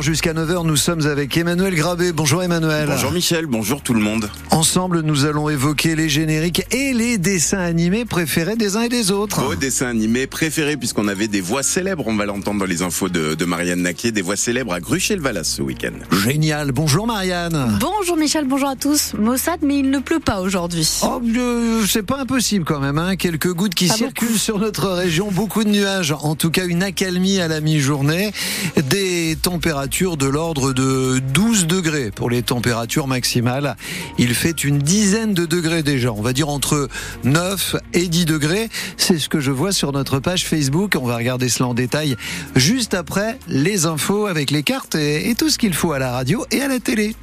Jusqu'à 0.00 0.32
9h, 0.32 0.66
nous 0.66 0.76
sommes 0.76 1.06
avec 1.06 1.36
Emmanuel 1.36 1.74
Grabé. 1.74 2.12
Bonjour 2.12 2.42
Emmanuel. 2.42 2.88
Bonjour 2.88 3.12
Michel, 3.12 3.44
bonjour 3.44 3.82
tout 3.82 3.92
le 3.92 4.00
monde. 4.00 4.30
Ensemble, 4.50 5.02
nous 5.02 5.26
allons 5.26 5.50
évoquer 5.50 5.94
les 5.94 6.08
génériques 6.08 6.64
et 6.74 6.94
les 6.94 7.18
dessins 7.18 7.58
animés 7.58 8.06
préférés 8.06 8.56
des 8.56 8.76
uns 8.76 8.82
et 8.82 8.88
des 8.88 9.10
autres. 9.10 9.42
Vos 9.42 9.56
dessins 9.56 9.88
animés 9.88 10.26
préférés, 10.26 10.78
puisqu'on 10.78 11.06
avait 11.06 11.28
des 11.28 11.42
voix 11.42 11.62
célèbres, 11.62 12.04
on 12.06 12.16
va 12.16 12.24
l'entendre 12.24 12.60
dans 12.60 12.66
les 12.66 12.80
infos 12.80 13.10
de, 13.10 13.44
Marianne 13.44 13.82
Naquet, 13.82 14.10
des 14.10 14.22
voix 14.22 14.36
célèbres 14.36 14.72
à 14.72 14.80
Gruchel-Valas 14.80 15.44
ce 15.44 15.60
week-end. 15.60 15.92
Génial, 16.24 16.72
bonjour 16.72 17.06
Marianne. 17.06 17.78
Bonjour 17.78 18.16
Michel, 18.16 18.46
bonjour 18.46 18.70
à 18.70 18.76
tous. 18.76 19.12
Mossad, 19.18 19.60
mais 19.62 19.80
il 19.80 19.90
ne 19.90 19.98
pleut 19.98 20.18
pas 20.18 20.40
aujourd'hui. 20.40 20.88
Oh, 21.02 21.20
euh, 21.36 21.84
c'est 21.86 22.02
pas 22.02 22.18
impossible 22.20 22.64
quand 22.64 22.80
même, 22.80 22.96
hein. 22.96 23.16
quelques 23.16 23.52
gouttes 23.52 23.74
qui 23.74 23.88
circulent 23.88 24.38
sur 24.38 24.58
notre 24.58 24.88
région, 24.88 25.30
beaucoup 25.30 25.62
de 25.62 25.68
nuages, 25.68 26.12
en 26.12 26.36
tout 26.36 26.50
cas 26.50 26.64
une 26.64 26.82
accalmie 26.82 27.38
à 27.38 27.48
la 27.48 27.60
mi-journée, 27.60 28.32
des 28.76 29.27
températures 29.36 30.16
de 30.16 30.26
l'ordre 30.26 30.72
de 30.72 31.18
12 31.18 31.66
degrés 31.66 32.10
pour 32.10 32.30
les 32.30 32.42
températures 32.42 33.06
maximales. 33.06 33.76
Il 34.18 34.34
fait 34.34 34.64
une 34.64 34.78
dizaine 34.78 35.34
de 35.34 35.46
degrés 35.46 35.82
déjà, 35.82 36.12
on 36.12 36.22
va 36.22 36.32
dire 36.32 36.48
entre 36.48 36.88
9 37.24 37.76
et 37.94 38.08
10 38.08 38.24
degrés. 38.24 38.68
C'est 38.96 39.18
ce 39.18 39.28
que 39.28 39.40
je 39.40 39.50
vois 39.50 39.72
sur 39.72 39.92
notre 39.92 40.18
page 40.18 40.46
Facebook. 40.46 40.96
On 41.00 41.06
va 41.06 41.16
regarder 41.16 41.48
cela 41.48 41.68
en 41.68 41.74
détail 41.74 42.16
juste 42.56 42.94
après 42.94 43.38
les 43.48 43.86
infos 43.86 44.26
avec 44.26 44.50
les 44.50 44.62
cartes 44.62 44.94
et, 44.94 45.30
et 45.30 45.34
tout 45.34 45.50
ce 45.50 45.58
qu'il 45.58 45.74
faut 45.74 45.92
à 45.92 45.98
la 45.98 46.12
radio 46.12 46.44
et 46.50 46.60
à 46.60 46.68
la 46.68 46.80
télé. 46.80 47.14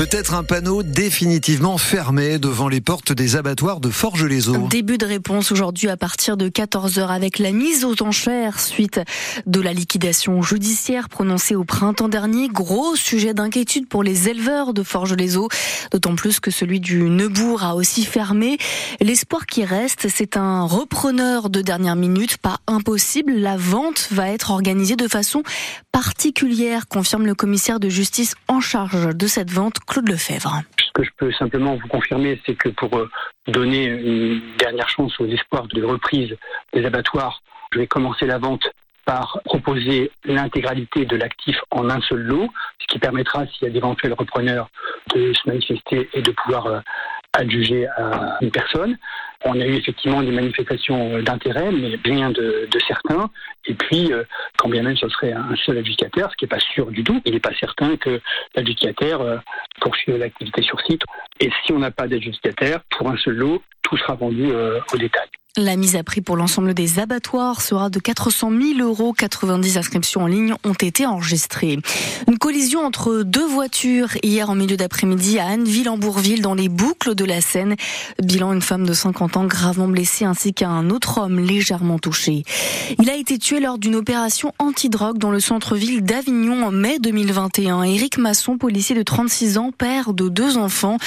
Peut-être 0.00 0.32
un 0.32 0.44
panneau 0.44 0.82
définitivement 0.82 1.76
fermé 1.76 2.38
devant 2.38 2.68
les 2.68 2.80
portes 2.80 3.12
des 3.12 3.36
abattoirs 3.36 3.80
de 3.80 3.90
Forges-les-Eaux. 3.90 4.66
Début 4.70 4.96
de 4.96 5.04
réponse 5.04 5.52
aujourd'hui 5.52 5.90
à 5.90 5.98
partir 5.98 6.38
de 6.38 6.48
14h 6.48 7.08
avec 7.08 7.38
la 7.38 7.52
mise 7.52 7.84
aux 7.84 8.02
enchères 8.02 8.60
suite 8.60 8.98
de 9.44 9.60
la 9.60 9.74
liquidation 9.74 10.40
judiciaire 10.40 11.10
prononcée 11.10 11.54
au 11.54 11.64
printemps 11.64 12.08
dernier. 12.08 12.48
Gros 12.48 12.96
sujet 12.96 13.34
d'inquiétude 13.34 13.88
pour 13.88 14.02
les 14.02 14.30
éleveurs 14.30 14.72
de 14.72 14.82
Forges-les-Eaux, 14.82 15.50
d'autant 15.90 16.14
plus 16.14 16.40
que 16.40 16.50
celui 16.50 16.80
du 16.80 17.02
Neubourg 17.02 17.62
a 17.62 17.74
aussi 17.74 18.06
fermé. 18.06 18.56
L'espoir 19.02 19.44
qui 19.44 19.66
reste, 19.66 20.08
c'est 20.08 20.38
un 20.38 20.62
repreneur 20.62 21.50
de 21.50 21.60
dernière 21.60 21.96
minute, 21.96 22.38
pas 22.38 22.60
impossible. 22.66 23.34
La 23.34 23.58
vente 23.58 24.08
va 24.12 24.30
être 24.30 24.50
organisée 24.50 24.96
de 24.96 25.08
façon 25.08 25.42
particulière, 25.92 26.88
confirme 26.88 27.26
le 27.26 27.34
commissaire 27.34 27.80
de 27.80 27.90
justice 27.90 28.34
en 28.48 28.60
charge 28.60 29.14
de 29.14 29.26
cette 29.26 29.50
vente, 29.50 29.80
Claude 29.90 30.08
Lefebvre. 30.08 30.62
Ce 30.78 30.92
que 30.94 31.02
je 31.02 31.10
peux 31.16 31.32
simplement 31.32 31.74
vous 31.74 31.88
confirmer, 31.88 32.40
c'est 32.46 32.54
que 32.54 32.68
pour 32.68 32.96
euh, 32.96 33.10
donner 33.48 33.86
une 33.86 34.40
dernière 34.56 34.88
chance 34.88 35.18
aux 35.18 35.26
espoirs 35.26 35.66
de 35.66 35.82
reprise 35.82 36.36
des 36.72 36.84
abattoirs, 36.86 37.42
je 37.72 37.80
vais 37.80 37.88
commencer 37.88 38.24
la 38.26 38.38
vente 38.38 38.70
par 39.04 39.40
proposer 39.44 40.12
l'intégralité 40.24 41.06
de 41.06 41.16
l'actif 41.16 41.56
en 41.72 41.90
un 41.90 42.00
seul 42.02 42.20
lot, 42.20 42.48
ce 42.78 42.86
qui 42.86 43.00
permettra, 43.00 43.44
s'il 43.48 43.66
y 43.66 43.66
a 43.66 43.70
d'éventuels 43.70 44.12
repreneurs, 44.12 44.68
de 45.12 45.32
se 45.32 45.48
manifester 45.48 46.08
et 46.14 46.22
de 46.22 46.30
pouvoir 46.30 46.66
euh, 46.66 46.80
adjuger 47.32 47.88
à 47.88 48.38
une 48.40 48.52
personne. 48.52 48.96
On 49.44 49.58
a 49.58 49.64
eu 49.64 49.74
effectivement 49.74 50.22
des 50.22 50.32
manifestations 50.32 51.22
d'intérêt, 51.22 51.70
mais 51.72 51.98
rien 52.04 52.30
de, 52.30 52.68
certains. 52.86 53.30
Et 53.66 53.74
puis, 53.74 54.12
euh, 54.12 54.24
quand 54.58 54.68
bien 54.68 54.82
même 54.82 54.96
ce 54.96 55.08
serait 55.08 55.32
un 55.32 55.54
seul 55.64 55.78
adjudicataire, 55.78 56.30
ce 56.30 56.36
qui 56.36 56.44
n'est 56.44 56.50
pas 56.50 56.60
sûr 56.60 56.86
du 56.90 57.04
tout, 57.04 57.20
il 57.24 57.32
n'est 57.32 57.40
pas 57.40 57.54
certain 57.58 57.96
que 57.96 58.20
l'adjudicataire 58.54 59.20
euh, 59.20 59.38
poursuive 59.80 60.16
l'activité 60.16 60.62
sur 60.62 60.80
site. 60.82 61.02
Et 61.40 61.50
si 61.64 61.72
on 61.72 61.78
n'a 61.78 61.90
pas 61.90 62.06
d'adjudicataire, 62.06 62.80
pour 62.90 63.10
un 63.10 63.16
seul 63.16 63.34
lot, 63.34 63.62
tout 63.82 63.96
sera 63.96 64.14
vendu 64.14 64.52
au 64.92 64.96
détail. 64.96 65.28
La 65.56 65.74
mise 65.74 65.96
à 65.96 66.04
prix 66.04 66.20
pour 66.20 66.36
l'ensemble 66.36 66.74
des 66.74 67.00
abattoirs 67.00 67.60
sera 67.60 67.90
de 67.90 67.98
400 67.98 68.52
000 68.76 68.88
euros. 68.88 69.12
90 69.12 69.78
inscriptions 69.78 70.22
en 70.22 70.26
ligne 70.28 70.54
ont 70.62 70.74
été 70.74 71.06
enregistrées. 71.06 71.76
Une 72.28 72.38
collision 72.38 72.86
entre 72.86 73.24
deux 73.24 73.48
voitures 73.48 74.10
hier 74.22 74.48
en 74.48 74.54
milieu 74.54 74.76
d'après-midi 74.76 75.40
à 75.40 75.46
Anneville-en-Bourville 75.46 76.40
dans 76.40 76.54
les 76.54 76.68
boucles 76.68 77.16
de 77.16 77.24
la 77.24 77.40
Seine. 77.40 77.74
Bilan 78.22 78.52
une 78.52 78.62
femme 78.62 78.86
de 78.86 78.92
50 78.92 79.38
ans 79.38 79.44
gravement 79.44 79.88
blessée 79.88 80.24
ainsi 80.24 80.54
qu'un 80.54 80.88
autre 80.88 81.18
homme 81.18 81.40
légèrement 81.40 81.98
touché. 81.98 82.44
Il 83.00 83.10
a 83.10 83.16
été 83.16 83.36
tué 83.36 83.58
lors 83.58 83.78
d'une 83.78 83.96
opération 83.96 84.54
anti-drogue 84.60 85.18
dans 85.18 85.32
le 85.32 85.40
centre-ville 85.40 86.04
d'Avignon 86.04 86.64
en 86.64 86.70
mai 86.70 87.00
2021. 87.00 87.82
Éric 87.82 88.18
Masson, 88.18 88.56
policier 88.56 88.94
de 88.94 89.02
36 89.02 89.58
ans, 89.58 89.72
père 89.76 90.14
de 90.14 90.28
deux 90.28 90.58
enfants. 90.58 90.98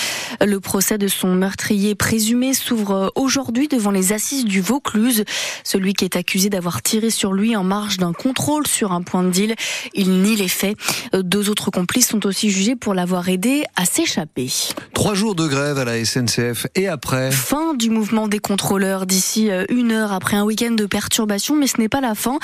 Le 0.46 0.60
procès 0.60 0.98
de 0.98 1.08
son 1.08 1.34
meurtrier 1.34 1.96
présumé 1.96 2.54
s'ouvre 2.54 3.10
aujourd'hui 3.16 3.70
devant 3.70 3.92
les 3.92 4.12
assises 4.12 4.33
du 4.42 4.62
Vaucluse. 4.62 5.24
Celui 5.64 5.94
qui 5.94 6.06
est 6.06 6.16
accusé 6.16 6.50
d'avoir 6.50 6.82
tiré 6.82 7.10
sur 7.10 7.34
lui 7.34 7.56
en 7.56 7.64
marge 7.64 7.98
d'un 7.98 8.14
contrôle 8.14 8.66
sur 8.68 8.92
un 8.92 9.02
point 9.02 9.24
de 9.24 9.30
deal. 9.30 9.56
Il 9.94 10.22
nie 10.22 10.36
les 10.36 10.48
faits. 10.48 10.76
Deux 11.14 11.50
autres 11.50 11.70
complices 11.70 12.10
sont 12.10 12.26
aussi 12.26 12.50
jugés 12.50 12.76
pour 12.76 12.94
l'avoir 12.94 13.30
aidé 13.30 13.64
à 13.76 13.86
s'échapper. 13.86 14.50
Trois 14.94 15.14
jours 15.14 15.36
de 15.36 15.48
grève 15.48 15.78
à 15.78 15.86
la 15.86 16.04
SNCF 16.04 16.68
et 16.76 16.88
après 16.88 17.32
Fin 17.32 17.74
du 17.74 17.90
mouvement 17.90 18.28
des 18.28 18.40
contrôleurs 18.40 19.06
d'ici 19.06 19.52
euh, 19.52 19.66
une 19.70 19.92
heure 19.92 20.14
après 20.14 20.38
un 20.38 20.44
week-end 20.44 20.72
de 20.72 20.86
perturbation, 20.86 21.56
mais 21.56 21.68
ce 21.68 21.80
n'est 21.80 21.90
pas 21.90 22.02
la 22.02 22.16
fin. 22.16 22.40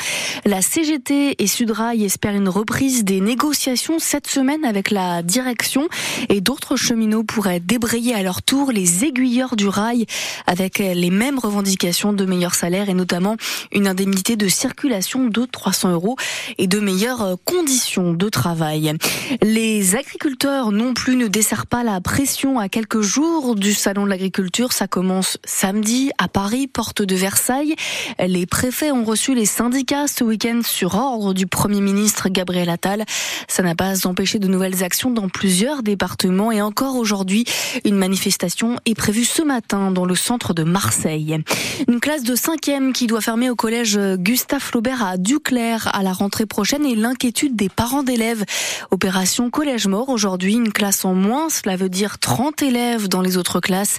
La 0.46 0.62
CGT 0.62 1.42
et 1.42 1.48
Sudrail 1.48 2.04
espèrent 2.04 2.36
une 2.36 2.50
reprise 2.50 3.04
des 3.04 3.22
négociations 3.22 4.00
cette 4.00 4.28
semaine 4.28 4.66
avec 4.66 4.92
la 4.92 5.24
direction 5.24 5.88
et 6.30 6.42
d'autres 6.42 6.76
cheminots 6.76 7.24
pourraient 7.24 7.60
débrayer 7.60 8.14
à 8.14 8.24
leur 8.24 8.42
tour 8.42 8.72
les 8.72 9.06
aiguilleurs 9.06 9.56
du 9.56 9.68
rail 9.68 10.06
avec 10.46 10.80
les 10.80 11.10
mêmes 11.10 11.40
revendications 11.40 11.79
de 11.80 12.26
meilleurs 12.26 12.56
salaires 12.56 12.90
et 12.90 12.94
notamment 12.94 13.38
une 13.72 13.88
indemnité 13.88 14.36
de 14.36 14.50
circulation 14.50 15.28
de 15.28 15.46
300 15.46 15.94
euros 15.94 16.18
et 16.58 16.68
de 16.68 16.80
meilleures 16.80 17.22
euh, 17.22 17.36
conditions 17.46 18.14
de 18.14 18.28
travail. 18.28 18.94
Les 19.42 19.96
agriculteurs 19.96 20.72
non 20.72 20.94
plus 20.94 21.16
ne 21.16 21.28
desserrent 21.28 21.68
pas 21.68 21.84
la 21.84 22.02
pression 22.02 22.60
à 22.60 22.68
quelques 22.68 23.00
jours 23.00 23.56
du 23.56 23.74
salon 23.74 24.04
de 24.04 24.10
l'agriculture. 24.10 24.74
Ça 24.74 24.88
commence 24.88 25.38
samedi 25.46 26.12
à 26.18 26.28
Paris, 26.28 26.68
porte 26.68 27.02
de 27.02 27.16
Versailles. 27.16 27.76
Les 28.20 28.46
préfets 28.46 28.92
ont 28.92 29.06
reçu 29.06 29.34
les 29.34 29.46
syndicats 29.46 30.08
ce 30.08 30.26
week-end 30.26 30.60
sur 30.64 30.96
ordre 30.96 31.34
du 31.34 31.48
Premier 31.48 31.80
ministre 31.80 32.28
Gabriel 32.28 32.70
Attal. 32.70 33.06
Ça 33.48 33.64
n'a 33.64 33.76
pas 33.76 34.06
empêché 34.06 34.38
de 34.40 34.50
nouvelles 34.50 34.84
actions 34.84 35.12
dans 35.12 35.30
plusieurs 35.30 35.82
départements 35.82 36.52
et 36.52 36.62
encore 36.62 36.98
aujourd'hui, 36.98 37.46
une 37.86 37.96
manifestation 37.96 38.78
est 38.86 38.96
prévue 38.96 39.24
ce 39.24 39.42
matin 39.42 39.92
dans 39.92 40.06
le 40.06 40.16
centre 40.16 40.54
de 40.54 40.64
Marseille. 40.64 41.42
Une 41.88 42.00
classe 42.00 42.24
de 42.24 42.36
5e 42.36 42.92
qui 42.92 43.08
doit 43.08 43.22
fermer 43.22 43.50
au 43.50 43.56
collège 43.56 44.00
Gustave 44.18 44.62
Flaubert 44.62 45.06
à 45.06 45.18
Duclair 45.18 45.90
à 45.94 46.04
la 46.04 46.14
rentrée 46.14 46.46
prochaine 46.46 46.86
et 46.86 46.96
l'inquiétude 46.96 47.56
des 47.56 47.70
parents 47.70 48.04
d'élèves. 48.04 48.44
Opération 48.92 49.50
collège 49.50 49.88
mort 49.88 50.10
aujourd'hui, 50.10 50.54
une 50.54 50.72
classe 50.72 51.06
en 51.06 51.14
moins, 51.14 51.50
cela 51.50 51.76
veut 51.76 51.90
dire 51.90 52.20
30 52.20 52.62
élèves 52.62 53.08
dans 53.08 53.22
les 53.22 53.38
autres 53.38 53.60
classes. 53.60 53.98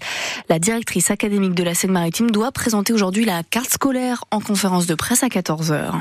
La 0.48 0.58
directrice 0.58 1.10
académique 1.10 1.54
de 1.54 1.62
la 1.62 1.74
Seine-Maritime 1.74 2.30
doit 2.30 2.52
présenter 2.52 2.92
aujourd'hui 2.92 3.24
la 3.24 3.42
carte 3.42 3.70
scolaire 3.70 4.24
en 4.30 4.40
conférence 4.40 4.86
de 4.86 4.94
presse 4.94 5.22
à 5.22 5.28
14h. 5.28 5.92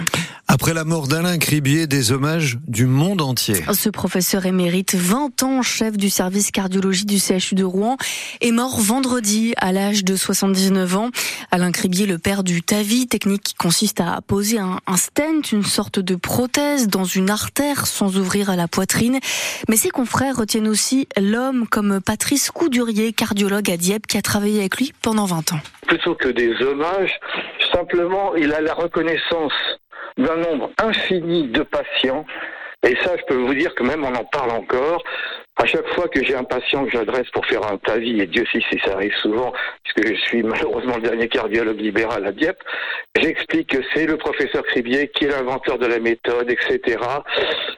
Après 0.51 0.73
la 0.73 0.83
mort 0.83 1.07
d'Alain 1.07 1.37
Cribier, 1.37 1.85
des 1.85 2.11
hommages 2.11 2.57
du 2.67 2.87
monde 2.87 3.21
entier. 3.21 3.57
Ce 3.71 3.87
professeur 3.87 4.47
émérite, 4.47 4.95
20 4.95 5.43
ans 5.43 5.61
chef 5.61 5.95
du 5.95 6.09
service 6.09 6.49
cardiologie 6.49 7.05
du 7.05 7.19
CHU 7.19 7.53
de 7.53 7.63
Rouen, 7.63 7.97
est 8.41 8.49
mort 8.49 8.79
vendredi 8.79 9.53
à 9.57 9.71
l'âge 9.71 10.03
de 10.03 10.15
79 10.15 10.97
ans. 10.97 11.09
Alain 11.51 11.71
Cribier, 11.71 12.07
le 12.07 12.17
père 12.17 12.43
du 12.43 12.63
TAVI, 12.63 13.05
technique 13.05 13.43
qui 13.43 13.53
consiste 13.53 14.01
à 14.01 14.21
poser 14.25 14.57
un, 14.57 14.79
stent, 14.97 15.51
une 15.51 15.61
sorte 15.61 15.99
de 15.99 16.15
prothèse 16.15 16.87
dans 16.87 17.05
une 17.05 17.29
artère 17.29 17.85
sans 17.85 18.17
ouvrir 18.17 18.49
à 18.49 18.55
la 18.55 18.67
poitrine. 18.67 19.19
Mais 19.69 19.75
ses 19.75 19.91
confrères 19.91 20.35
retiennent 20.35 20.67
aussi 20.67 21.07
l'homme 21.15 21.67
comme 21.67 22.01
Patrice 22.01 22.49
Coudurier, 22.49 23.13
cardiologue 23.13 23.69
à 23.69 23.77
Dieppe, 23.77 24.07
qui 24.07 24.17
a 24.17 24.23
travaillé 24.23 24.61
avec 24.61 24.77
lui 24.77 24.93
pendant 25.03 25.25
20 25.25 25.53
ans. 25.53 25.59
Plutôt 25.85 26.15
que 26.15 26.29
des 26.29 26.55
hommages, 26.63 27.19
simplement, 27.71 28.33
il 28.35 28.51
a 28.51 28.61
la 28.61 28.73
reconnaissance 28.73 29.53
d'un 30.19 30.37
nombre 30.37 30.71
infini 30.81 31.47
de 31.47 31.63
patients 31.63 32.25
et 32.87 32.95
ça, 33.03 33.17
je 33.17 33.23
peux 33.25 33.35
vous 33.35 33.53
dire 33.53 33.75
que 33.75 33.83
même 33.83 34.05
on 34.05 34.15
en 34.15 34.23
parle 34.23 34.51
encore. 34.51 35.03
À 35.57 35.65
chaque 35.65 35.87
fois 35.89 36.07
que 36.07 36.23
j'ai 36.23 36.35
un 36.35 36.45
patient 36.45 36.85
que 36.85 36.91
j'adresse 36.91 37.29
pour 37.31 37.45
faire 37.45 37.69
un 37.69 37.77
TAVI, 37.77 38.21
et 38.21 38.27
Dieu 38.27 38.45
sait 38.53 38.61
si 38.71 38.79
ça 38.79 38.93
arrive 38.93 39.13
souvent, 39.15 39.51
puisque 39.83 40.07
je 40.07 40.21
suis 40.21 40.41
malheureusement 40.43 40.95
le 40.95 41.01
dernier 41.01 41.27
cardiologue 41.27 41.81
libéral 41.81 42.25
à 42.25 42.31
Dieppe, 42.31 42.63
j'explique 43.17 43.71
que 43.71 43.83
c'est 43.93 44.05
le 44.05 44.15
professeur 44.15 44.63
Cribier 44.63 45.09
qui 45.09 45.25
est 45.25 45.27
l'inventeur 45.27 45.77
de 45.77 45.87
la 45.87 45.99
méthode, 45.99 46.49
etc. 46.49 46.97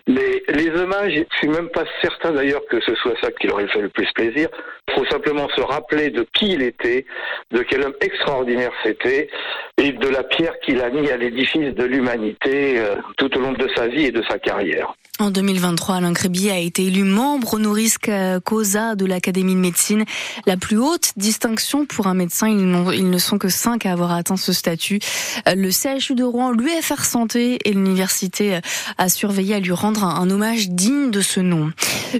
Mais 0.07 0.43
les 0.49 0.69
hommages, 0.69 1.13
je 1.13 1.37
suis 1.37 1.47
même 1.47 1.69
pas 1.69 1.83
certain 2.01 2.31
d'ailleurs 2.31 2.61
que 2.69 2.79
ce 2.81 2.95
soit 2.95 3.13
ça 3.21 3.31
qui 3.31 3.47
leur 3.47 3.59
ait 3.59 3.67
fait 3.67 3.81
le 3.81 3.89
plus 3.89 4.07
plaisir. 4.13 4.49
Il 4.87 4.93
faut 4.93 5.05
simplement 5.05 5.47
se 5.55 5.61
rappeler 5.61 6.09
de 6.09 6.25
qui 6.33 6.53
il 6.53 6.61
était, 6.61 7.05
de 7.51 7.61
quel 7.61 7.83
homme 7.83 7.93
extraordinaire 8.01 8.71
c'était, 8.83 9.29
et 9.77 9.91
de 9.91 10.07
la 10.07 10.23
pierre 10.23 10.59
qu'il 10.65 10.81
a 10.81 10.89
mis 10.89 11.09
à 11.09 11.17
l'édifice 11.17 11.73
de 11.73 11.83
l'humanité 11.83 12.79
euh, 12.79 12.95
tout 13.17 13.35
au 13.37 13.41
long 13.41 13.53
de 13.53 13.67
sa 13.75 13.87
vie 13.87 14.05
et 14.05 14.11
de 14.11 14.23
sa 14.23 14.39
carrière. 14.39 14.93
En 15.19 15.29
2023, 15.29 15.97
Alain 15.97 16.13
Crébier 16.13 16.51
a 16.51 16.57
été 16.57 16.85
élu 16.85 17.03
membre 17.03 17.53
honoris 17.53 17.97
causa 18.43 18.95
de 18.95 19.05
l'Académie 19.05 19.53
de 19.53 19.59
médecine, 19.59 20.03
la 20.47 20.57
plus 20.57 20.77
haute 20.77 21.11
distinction 21.15 21.85
pour 21.85 22.07
un 22.07 22.15
médecin. 22.15 22.47
Ils, 22.47 23.09
ne 23.09 23.17
sont 23.19 23.37
que 23.37 23.49
cinq 23.49 23.85
à 23.85 23.91
avoir 23.91 24.13
atteint 24.13 24.37
ce 24.37 24.51
statut. 24.51 24.99
Le 25.45 25.69
CHU 25.69 26.15
de 26.15 26.23
Rouen, 26.23 26.51
l'UFR 26.51 27.05
Santé 27.05 27.59
et 27.65 27.73
l'université 27.73 28.61
a 28.97 29.09
surveillé 29.09 29.55
à 29.55 29.59
lui 29.59 29.73
rendre 29.73 29.90
un, 29.99 30.29
hommage 30.29 30.69
digne 30.69 31.11
de 31.11 31.21
ce 31.21 31.39
nom. 31.39 31.71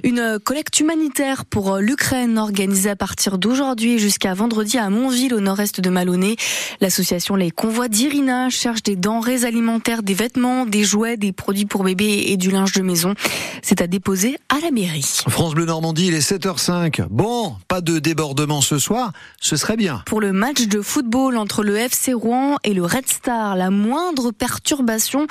Une 0.04 0.38
collecte 0.42 0.80
humanitaire 0.80 1.44
pour 1.44 1.76
l'Ukraine 1.76 2.38
organisée 2.38 2.90
à 2.90 2.96
partir 2.96 3.36
d'aujourd'hui 3.36 3.98
jusqu'à 3.98 4.32
vendredi 4.32 4.78
à 4.78 4.88
Montville 4.88 5.34
au 5.34 5.40
nord-est 5.40 5.80
de 5.80 5.90
Maloney. 5.90 6.36
L'association 6.80 7.36
Les 7.36 7.50
Convois 7.50 7.88
d'Irina 7.88 8.48
cherche 8.48 8.82
des 8.82 8.96
denrées 8.96 9.44
alimentaires, 9.44 10.02
des 10.02 10.14
vêtements, 10.14 10.64
des 10.64 10.84
jouets, 10.84 11.18
des 11.18 11.32
produits 11.32 11.66
pour 11.66 11.84
bébés 11.84 12.24
et 12.28 12.36
du 12.38 12.50
linge 12.50 12.72
de 12.72 12.80
maison. 12.80 13.14
C'est 13.60 13.82
à 13.82 13.86
déposer 13.86 14.38
à 14.48 14.60
la 14.60 14.70
mairie. 14.70 15.20
France 15.28 15.54
Bleu 15.54 15.66
Normandie, 15.66 16.06
il 16.06 16.14
est 16.14 16.26
7h05. 16.26 17.06
Bon, 17.10 17.56
pas 17.68 17.82
de 17.82 17.98
débordement 17.98 18.62
ce 18.62 18.78
soir, 18.78 19.12
ce 19.40 19.56
serait 19.56 19.76
bien. 19.76 20.02
Pour 20.06 20.20
le 20.20 20.32
match 20.32 20.66
de 20.68 20.80
football 20.80 21.36
entre 21.36 21.62
le 21.62 21.76
FC 21.76 22.14
Rouen 22.14 22.56
et 22.64 22.72
le 22.72 22.84
Red 22.84 23.08
Star, 23.08 23.56
la 23.56 23.70
moindre 23.70 24.30
perturbation 24.30 25.26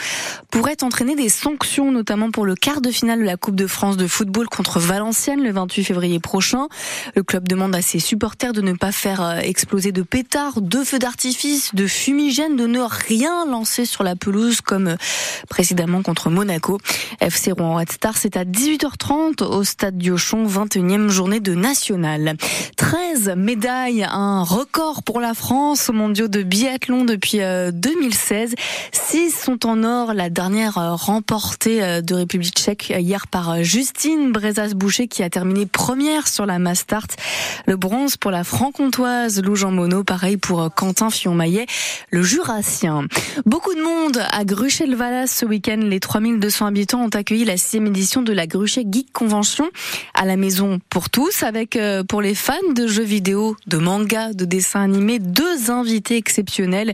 pourrait 0.52 0.84
entraîner 0.84 1.16
des 1.16 1.30
sanctions, 1.30 1.92
notamment 1.92 2.30
pour 2.30 2.46
le 2.46 2.56
quart 2.56 2.82
de 2.82 2.92
finale 2.92 3.20
de 3.20 3.26
la 3.26 3.38
Coupe 3.38 3.56
de 3.56 3.68
France 3.68 3.98
de 3.98 4.06
football 4.06 4.48
contre 4.52 4.80
Valenciennes 4.80 5.42
le 5.42 5.52
28 5.52 5.84
février 5.84 6.20
prochain. 6.20 6.68
Le 7.16 7.24
club 7.24 7.48
demande 7.48 7.74
à 7.74 7.82
ses 7.82 8.00
supporters 8.00 8.54
de 8.54 8.62
ne 8.62 8.74
pas 8.74 8.92
faire 8.92 9.22
euh, 9.22 9.38
exploser 9.38 9.92
de 9.92 10.04
pétards, 10.04 10.62
de 10.62 10.84
feux 10.84 11.00
d'artifice, 11.00 11.74
de 11.74 11.88
fumigènes, 11.88 12.58
de 12.58 12.68
ne 12.68 12.82
rien 12.82 13.46
lancer 13.46 13.86
sur 13.86 14.04
la 14.04 14.16
pelouse 14.16 14.62
comme 14.62 14.90
euh, 14.90 14.96
précédemment 15.50 16.04
contre 16.04 16.30
Monaco. 16.30 16.78
FC 17.22 17.52
Rouen 17.52 17.76
Red 17.76 17.92
Star, 17.92 18.18
c'est 18.18 18.38
à 18.38 18.44
18h30 18.44 19.44
au 19.44 19.64
stade 19.64 19.98
Diochon, 19.98 20.46
21e 20.46 21.08
journée 21.08 21.40
de 21.40 21.56
national. 21.56 22.36
13 22.76 23.34
médailles, 23.38 24.06
un 24.10 24.44
record 24.44 25.04
pour 25.04 25.22
la 25.22 25.34
France 25.34 25.90
aux 25.90 25.94
mondiaux 25.94 26.28
de 26.28 26.44
biathlon 26.44 27.06
depuis 27.06 27.40
2016. 27.40 28.52
Euh, 28.52 28.56
6 28.92 29.32
sont 29.32 29.66
en 29.66 29.84
or, 29.84 30.14
la 30.14 30.30
dernière 30.30 30.76
remportée 30.98 32.02
de 32.02 32.14
République 32.14 32.56
tchèque 32.56 32.94
hier 32.98 33.28
par 33.28 33.64
Justine 33.64 34.32
Brezas-Boucher 34.42 35.08
qui 35.08 35.22
a 35.22 35.30
terminé 35.30 35.68
première 35.68 36.28
sur 36.28 36.48
la 36.48 36.58
mass. 36.58 36.82
Le 37.68 37.76
bronze 37.76 38.18
pour 38.18 38.32
la 38.32 38.44
franc-comtoise 38.44 39.42
Lou 39.44 39.56
Jean 39.56 39.72
Monod, 39.72 40.04
pareil 40.04 40.38
pour 40.38 40.74
Quentin 40.74 41.12
Fillon-Maillet, 41.12 41.68
le 42.10 42.24
jurassien. 42.24 43.06
Beaucoup 43.46 43.76
de 43.76 43.82
monde 43.82 44.20
à 44.32 44.44
Gruchel-Valas 44.44 45.28
ce 45.28 45.46
week-end. 45.46 45.80
Les 45.82 46.00
3200 46.00 46.66
habitants 46.66 47.04
ont 47.04 47.10
accueilli 47.10 47.46
la 47.46 47.56
sixième 47.56 47.86
édition 47.86 48.24
de 48.24 48.34
la 48.34 48.48
Gruchet 48.48 48.84
Geek 48.90 49.14
Convention 49.14 49.70
à 50.16 50.26
la 50.26 50.38
maison 50.38 50.80
pour 50.90 51.12
tous, 51.12 51.44
avec 51.44 51.76
euh, 51.76 52.04
pour 52.04 52.22
les 52.22 52.34
fans 52.34 52.56
de 52.76 52.88
jeux 52.88 53.04
vidéo, 53.04 53.56
de 53.68 53.78
manga, 53.78 54.34
de 54.34 54.46
dessins 54.46 54.82
animés, 54.82 55.20
deux 55.20 55.70
invités 55.70 56.18
exceptionnels. 56.18 56.94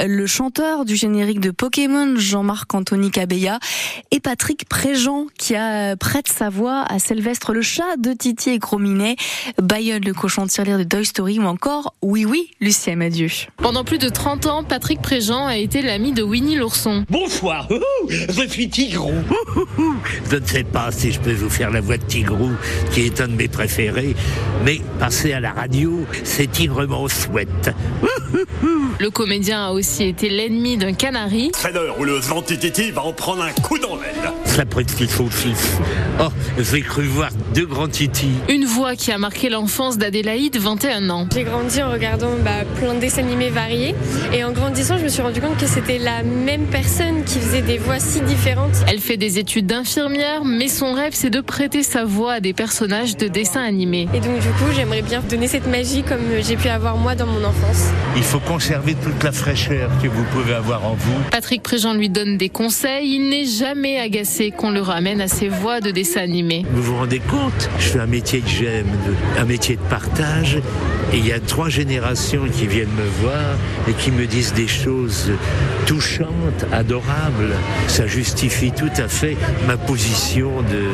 Euh, 0.00 0.06
le 0.08 0.26
chanteur 0.26 0.84
du 0.84 0.96
générique 0.96 1.40
de 1.40 1.52
Pokémon, 1.52 2.16
Jean-Marc 2.16 2.74
Anthony 2.74 3.12
Cabella, 3.12 3.60
et 4.10 4.18
Patrick 4.18 4.68
Préjean, 4.68 5.26
qui 5.38 5.54
a 5.54 5.96
prête 5.96 6.28
sa 6.28 6.50
voix 6.50 6.80
à 6.88 6.98
Sylvestre 6.98 7.52
le 7.52 7.62
chat 7.62 7.96
de 7.98 8.12
Titi 8.12 8.50
et 8.50 8.58
Grominet, 8.58 9.16
Bayonne 9.60 10.04
le 10.04 10.14
cochon 10.14 10.44
de 10.44 10.50
tirelire 10.50 10.78
de 10.78 10.84
Toy 10.84 11.04
Story 11.04 11.38
ou 11.38 11.44
encore 11.44 11.94
Oui 12.02 12.24
Oui, 12.24 12.50
Lucien 12.60 12.96
Madieu. 12.96 13.28
Pendant 13.58 13.84
plus 13.84 13.98
de 13.98 14.08
30 14.08 14.46
ans, 14.46 14.64
Patrick 14.64 15.00
Préjean 15.00 15.46
a 15.46 15.56
été 15.56 15.82
l'ami 15.82 16.12
de 16.12 16.22
Winnie 16.22 16.56
l'ourson. 16.56 17.04
Bonsoir, 17.10 17.68
je 18.08 18.48
suis 18.48 18.68
Tigrou. 18.68 19.12
Je 20.30 20.36
ne 20.36 20.46
sais 20.46 20.64
pas 20.64 20.90
si 20.90 21.12
je 21.12 21.20
peux 21.20 21.32
vous 21.32 21.50
faire 21.50 21.70
la 21.70 21.80
voix 21.80 21.96
de 21.96 22.04
Tigrou, 22.04 22.50
qui 22.92 23.02
est 23.02 23.20
un 23.20 23.28
de 23.28 23.34
mes 23.34 23.48
préférés, 23.48 24.14
mais 24.64 24.80
passer 24.98 25.32
à 25.32 25.40
la 25.40 25.52
radio, 25.52 26.06
c'est 26.24 26.50
tigrement 26.50 27.08
souhaite. 27.08 27.70
Le 28.98 29.10
comédien 29.10 29.66
a 29.66 29.70
aussi 29.70 30.04
été 30.04 30.28
l'ennemi 30.28 30.76
d'un 30.76 30.92
canari. 30.92 31.52
C'est 31.56 31.72
l'heure 31.72 31.98
où 31.98 32.04
le 32.04 32.20
Titi 32.44 32.90
va 32.90 33.02
en 33.02 33.12
prendre 33.12 33.42
un 33.42 33.52
coup 33.52 33.78
dans 33.78 33.96
l'aile. 33.96 34.32
Ça 34.44 34.64
prête 34.64 34.94
qu'il 34.94 35.08
faut 35.08 35.28
fils. 35.28 35.78
Oh, 36.20 36.28
j'ai 36.78 36.84
cru 36.84 37.02
voir 37.06 37.30
deux 37.56 37.66
grands 37.66 37.88
titis. 37.88 38.30
Une 38.48 38.64
voix 38.64 38.94
qui 38.94 39.10
a 39.10 39.18
marqué 39.18 39.48
l'enfance 39.48 39.98
d'Adélaïde, 39.98 40.58
21 40.58 41.10
ans. 41.10 41.26
J'ai 41.34 41.42
grandi 41.42 41.82
en 41.82 41.90
regardant 41.90 42.30
bah, 42.44 42.64
plein 42.78 42.94
de 42.94 43.00
dessins 43.00 43.22
animés 43.22 43.50
variés. 43.50 43.96
Et 44.32 44.44
en 44.44 44.52
grandissant, 44.52 44.96
je 44.96 45.02
me 45.02 45.08
suis 45.08 45.20
rendu 45.20 45.40
compte 45.40 45.56
que 45.56 45.66
c'était 45.66 45.98
la 45.98 46.22
même 46.22 46.66
personne 46.66 47.24
qui 47.24 47.40
faisait 47.40 47.62
des 47.62 47.78
voix 47.78 47.98
si 47.98 48.20
différentes. 48.20 48.76
Elle 48.86 49.00
fait 49.00 49.16
des 49.16 49.40
études 49.40 49.66
d'infirmière, 49.66 50.44
mais 50.44 50.68
son 50.68 50.92
rêve, 50.92 51.14
c'est 51.14 51.30
de 51.30 51.40
prêter 51.40 51.82
sa 51.82 52.04
voix 52.04 52.34
à 52.34 52.40
des 52.40 52.52
personnages 52.52 53.16
de 53.16 53.26
dessins 53.26 53.64
animés. 53.64 54.06
Et 54.14 54.20
donc, 54.20 54.38
du 54.38 54.48
coup, 54.50 54.70
j'aimerais 54.76 55.02
bien 55.02 55.20
donner 55.28 55.48
cette 55.48 55.66
magie 55.66 56.04
comme 56.04 56.20
j'ai 56.40 56.56
pu 56.56 56.68
avoir 56.68 56.96
moi 56.96 57.16
dans 57.16 57.26
mon 57.26 57.42
enfance. 57.42 57.88
Il 58.14 58.22
faut 58.22 58.38
conserver 58.38 58.94
toute 58.94 59.20
la 59.24 59.32
fraîcheur 59.32 59.90
que 60.00 60.06
vous 60.06 60.22
pouvez 60.30 60.54
avoir 60.54 60.86
en 60.86 60.94
vous. 60.94 61.18
Patrick 61.32 61.60
Préjean 61.60 61.94
lui 61.94 62.08
donne 62.08 62.36
des 62.36 62.50
conseils. 62.50 63.16
Il 63.16 63.30
n'est 63.30 63.46
jamais 63.46 63.98
agacé 63.98 64.52
qu'on 64.52 64.70
le 64.70 64.80
ramène 64.80 65.20
à 65.20 65.26
ses 65.26 65.48
voix 65.48 65.80
de 65.80 65.90
dessins 65.90 66.20
animés. 66.20 66.64
Vous 66.72 66.82
vous 66.82 66.96
rendez 66.96 67.20
compte 67.20 67.70
Je 67.78 67.84
fais 67.84 68.00
un 68.00 68.06
métier 68.06 68.40
que 68.40 68.48
j'aime, 68.48 68.86
un 69.38 69.44
métier 69.44 69.76
de 69.76 69.82
partage. 69.82 70.58
Et 71.12 71.18
il 71.18 71.26
y 71.26 71.32
a 71.32 71.40
trois 71.40 71.70
générations 71.70 72.46
qui 72.48 72.66
viennent 72.66 72.88
me 72.88 73.22
voir 73.22 73.56
et 73.88 73.94
qui 73.94 74.10
me 74.10 74.26
disent 74.26 74.52
des 74.52 74.68
choses 74.68 75.30
touchantes, 75.86 76.66
adorables. 76.70 77.54
Ça 77.86 78.06
justifie 78.06 78.72
tout 78.72 78.90
à 78.98 79.08
fait 79.08 79.36
ma 79.66 79.78
position 79.78 80.62
de 80.62 80.84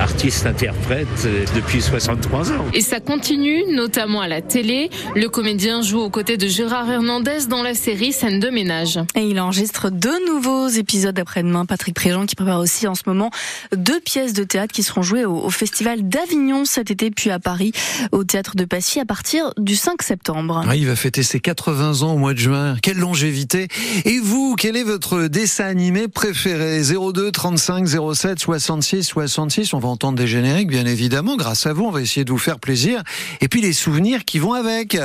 artiste-interprète 0.00 1.28
depuis 1.56 1.82
63 1.82 2.52
ans. 2.52 2.64
Et 2.72 2.82
ça 2.82 3.00
continue, 3.00 3.64
notamment 3.72 4.20
à 4.20 4.28
la 4.28 4.42
télé. 4.42 4.90
Le 5.16 5.28
comédien 5.28 5.82
joue 5.82 6.00
aux 6.00 6.10
côtés 6.10 6.36
de 6.36 6.46
Gérard 6.46 6.88
Hernandez 6.88 7.46
dans 7.48 7.64
la 7.64 7.74
série 7.74 8.12
Scène 8.12 8.38
de 8.38 8.50
ménage. 8.50 9.00
Et 9.16 9.22
il 9.22 9.40
enregistre 9.40 9.90
deux 9.90 10.24
nouveaux 10.26 10.68
épisodes 10.68 11.18
après-demain. 11.18 11.66
Patrick 11.66 11.96
Préjean 11.96 12.26
qui 12.26 12.36
prépare 12.36 12.60
aussi 12.60 12.86
en 12.86 12.94
ce 12.94 13.02
moment 13.06 13.30
deux 13.74 14.00
pièces 14.00 14.34
de 14.34 14.44
théâtre 14.44 14.72
qui 14.72 14.84
seront 14.84 15.02
jouées 15.02 15.24
au, 15.24 15.50
Festival 15.50 16.08
d'Avignon 16.08 16.64
cet 16.64 16.90
été, 16.90 17.10
puis 17.10 17.30
à 17.30 17.38
Paris, 17.38 17.72
au 18.12 18.24
Théâtre 18.24 18.56
de 18.56 18.64
Passy 18.64 19.00
à 19.00 19.04
partir 19.04 19.52
du 19.64 19.76
5 19.76 20.02
septembre. 20.02 20.62
il 20.74 20.86
va 20.86 20.94
fêter 20.94 21.22
ses 21.22 21.40
80 21.40 22.02
ans 22.02 22.14
au 22.14 22.18
mois 22.18 22.34
de 22.34 22.38
juin. 22.38 22.76
Quelle 22.82 22.98
longévité 22.98 23.68
Et 24.04 24.18
vous, 24.18 24.54
quel 24.56 24.76
est 24.76 24.84
votre 24.84 25.26
dessin 25.26 25.64
animé 25.64 26.06
préféré? 26.08 26.82
02 26.82 27.32
35 27.32 27.86
07 28.14 28.38
66 28.38 29.04
66. 29.04 29.72
On 29.72 29.78
va 29.78 29.88
entendre 29.88 30.18
des 30.18 30.26
génériques, 30.26 30.68
bien 30.68 30.86
évidemment. 30.86 31.36
Grâce 31.36 31.66
à 31.66 31.72
vous, 31.72 31.84
on 31.84 31.90
va 31.90 32.02
essayer 32.02 32.24
de 32.24 32.30
vous 32.30 32.38
faire 32.38 32.58
plaisir. 32.58 33.02
Et 33.40 33.48
puis 33.48 33.60
les 33.60 33.72
souvenirs 33.72 34.24
qui 34.24 34.38
vont 34.38 34.52
avec. 34.52 34.98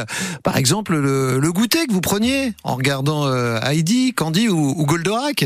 Par 0.44 0.58
exemple, 0.58 0.98
le, 0.98 1.52
goûter 1.52 1.88
que 1.88 1.94
vous 1.94 2.02
preniez 2.02 2.54
en 2.64 2.76
regardant 2.76 3.26
euh, 3.26 3.60
Heidi, 3.62 4.14
Candy 4.14 4.50
ou, 4.50 4.76
ou 4.78 4.86
Goldorak. 4.86 5.46